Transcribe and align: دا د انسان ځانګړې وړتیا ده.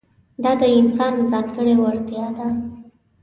دا 0.43 0.51
د 0.61 0.63
انسان 0.79 1.13
ځانګړې 1.31 1.73
وړتیا 1.81 2.25
ده. 2.35 2.47